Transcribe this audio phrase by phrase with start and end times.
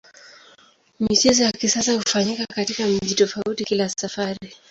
[0.99, 4.55] Michezo ya kisasa hufanyika katika mji tofauti kila safari.